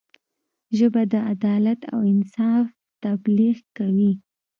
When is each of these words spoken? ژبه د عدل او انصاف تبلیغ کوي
ژبه 0.77 1.01
د 1.11 1.13
عدل 1.29 1.65
او 1.93 1.99
انصاف 2.13 2.65
تبلیغ 3.03 3.55
کوي 3.77 4.11